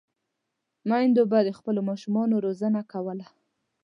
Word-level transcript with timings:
میندو 0.89 1.23
به 1.31 1.39
د 1.47 1.49
خپلو 1.57 1.81
ماشومانو 1.89 2.35
روزنه 2.45 2.81
کوله. 2.91 3.27